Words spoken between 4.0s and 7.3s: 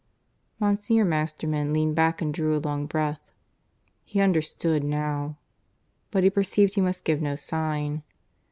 He understood now. But he perceived he must give